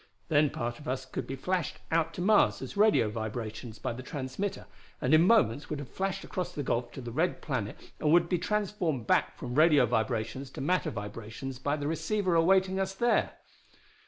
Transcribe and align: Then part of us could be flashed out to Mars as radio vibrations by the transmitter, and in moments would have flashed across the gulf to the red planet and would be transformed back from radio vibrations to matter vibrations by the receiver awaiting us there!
Then 0.29 0.49
part 0.49 0.79
of 0.79 0.87
us 0.87 1.05
could 1.05 1.27
be 1.27 1.35
flashed 1.35 1.77
out 1.91 2.11
to 2.15 2.21
Mars 2.23 2.59
as 2.63 2.75
radio 2.75 3.07
vibrations 3.11 3.77
by 3.77 3.93
the 3.93 4.01
transmitter, 4.01 4.65
and 4.99 5.13
in 5.13 5.21
moments 5.21 5.69
would 5.69 5.77
have 5.77 5.89
flashed 5.91 6.23
across 6.23 6.51
the 6.53 6.63
gulf 6.63 6.91
to 6.93 7.01
the 7.01 7.11
red 7.11 7.39
planet 7.39 7.77
and 7.99 8.11
would 8.11 8.27
be 8.27 8.39
transformed 8.39 9.05
back 9.05 9.37
from 9.37 9.53
radio 9.53 9.85
vibrations 9.85 10.49
to 10.53 10.59
matter 10.61 10.89
vibrations 10.89 11.59
by 11.59 11.75
the 11.75 11.87
receiver 11.87 12.33
awaiting 12.33 12.79
us 12.79 12.95
there! 12.95 13.33